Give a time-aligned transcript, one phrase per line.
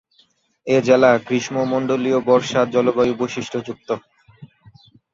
[0.67, 3.89] এ জেলা গ্রীষ্মমন্ডলীয় বর্ষা জলবায়ু বৈশিষ্ট্যযুক্ত।